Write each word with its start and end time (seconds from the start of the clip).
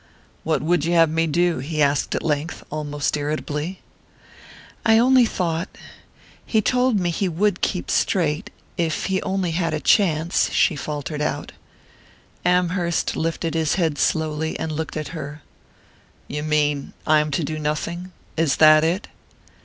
"What 0.43 0.63
would 0.63 0.83
you 0.83 0.93
have 0.93 1.11
me 1.11 1.27
do?" 1.27 1.59
he 1.59 1.79
asked 1.79 2.15
at 2.15 2.23
length, 2.23 2.63
almost 2.71 3.15
irritably. 3.15 3.81
"I 4.83 4.97
only 4.97 5.27
thought...he 5.27 6.59
told 6.59 6.99
me 6.99 7.11
he 7.11 7.29
would 7.29 7.61
keep 7.61 7.91
straight...if 7.91 9.05
he 9.05 9.21
only 9.21 9.51
had 9.51 9.75
a 9.75 9.79
chance," 9.79 10.49
she 10.51 10.75
faltered 10.75 11.21
out. 11.21 11.51
Amherst 12.43 13.15
lifted 13.15 13.53
his 13.53 13.75
head 13.75 13.99
slowly, 13.99 14.57
and 14.57 14.71
looked 14.71 14.97
at 14.97 15.09
her. 15.09 15.43
"You 16.27 16.41
mean 16.41 16.93
I 17.05 17.19
am 17.19 17.29
to 17.29 17.43
do 17.43 17.59
nothing? 17.59 18.11
Is 18.35 18.55
that 18.55 18.83
it?" 18.83 19.07